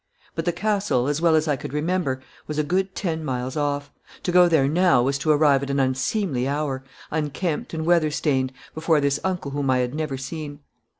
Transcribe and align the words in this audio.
But 0.33 0.45
the 0.45 0.51
castle, 0.51 1.07
as 1.07 1.21
well 1.21 1.35
as 1.35 1.47
I 1.47 1.55
could 1.55 1.73
remember, 1.73 2.21
was 2.47 2.57
a 2.57 2.63
good 2.63 2.95
ten 2.95 3.23
miles 3.23 3.55
off. 3.55 3.91
To 4.23 4.31
go 4.31 4.47
there 4.49 4.67
now 4.67 5.03
was 5.03 5.19
to 5.19 5.29
arrive 5.29 5.61
at 5.61 5.69
an 5.69 5.79
unseemly 5.79 6.47
hour, 6.47 6.83
unkempt 7.11 7.71
and 7.71 7.85
weather 7.85 8.09
stained, 8.09 8.51
before 8.73 8.99
this 8.99 9.19
uncle 9.23 9.51
whom 9.51 9.69
I 9.69 9.77
had 9.77 9.93
never 9.93 10.17
seen. 10.17 10.61